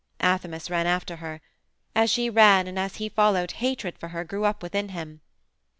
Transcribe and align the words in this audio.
Athamas 0.19 0.67
ran 0.67 0.87
after 0.87 1.17
her. 1.17 1.41
As 1.95 2.09
she 2.09 2.27
ran 2.27 2.65
and 2.65 2.79
as 2.79 2.95
he 2.95 3.07
followed 3.07 3.51
hatred 3.61 3.99
for 3.99 4.07
her 4.07 4.23
grew 4.23 4.45
up 4.45 4.63
within 4.63 4.89
him. 4.89 5.21